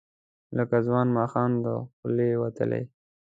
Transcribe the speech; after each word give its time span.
لکه 0.57 0.75
د 0.79 0.83
ځوان 0.87 1.07
ماښام، 1.17 1.51
د 1.63 1.65
خولې 1.95 2.29
وتلې، 2.41 2.81